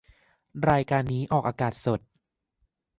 [0.69, 1.99] รายการนี้ออกอากาศสด